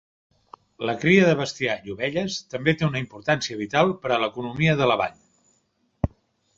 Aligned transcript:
La 0.89 0.95
cria 1.03 1.27
de 1.27 1.35
bestiar 1.41 1.75
i 1.89 1.93
ovelles 1.97 2.39
també 2.55 2.75
té 2.81 2.89
una 2.89 3.05
importància 3.05 3.61
vital 3.63 3.95
per 4.07 4.15
a 4.15 4.21
l'economia 4.27 4.79
de 4.83 4.93
la 4.95 5.01
vall. 5.05 5.19